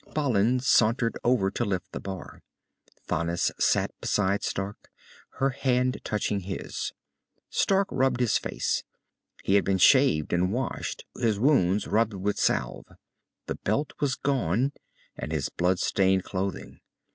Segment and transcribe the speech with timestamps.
[0.15, 2.41] Balin sauntered over to lift the bar.
[3.07, 4.89] Thanis sat beside Stark,
[5.33, 6.91] her hand touching his.
[7.51, 8.83] Stark rubbed his face.
[9.43, 12.87] He had been shaved and washed, his wounds rubbed with salve.
[13.45, 14.71] The belt was gone,
[15.15, 16.79] and his blood stained clothing.